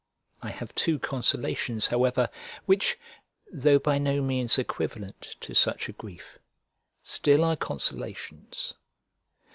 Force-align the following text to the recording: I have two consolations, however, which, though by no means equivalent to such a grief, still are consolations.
I 0.41 0.49
have 0.49 0.73
two 0.73 0.97
consolations, 0.97 1.89
however, 1.89 2.27
which, 2.65 2.97
though 3.53 3.77
by 3.77 3.99
no 3.99 4.19
means 4.19 4.57
equivalent 4.57 5.35
to 5.41 5.53
such 5.53 5.89
a 5.89 5.93
grief, 5.93 6.39
still 7.03 7.43
are 7.43 7.55
consolations. 7.55 8.73